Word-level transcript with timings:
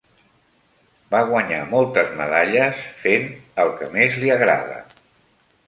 Va 1.15 1.19
guanyar 1.31 1.59
moltes 1.73 2.09
medalles 2.23 2.81
fent 3.05 3.29
el 3.65 3.73
que 3.79 3.91
més 3.99 4.21
li 4.25 4.33
agrada. 4.41 4.83